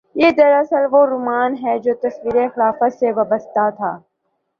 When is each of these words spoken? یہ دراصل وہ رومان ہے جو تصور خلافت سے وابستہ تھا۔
یہ 0.15 0.31
دراصل 0.31 0.85
وہ 0.91 1.05
رومان 1.05 1.55
ہے 1.63 1.77
جو 1.79 1.93
تصور 2.01 2.35
خلافت 2.55 2.97
سے 2.99 3.11
وابستہ 3.11 3.69
تھا۔ 3.77 3.91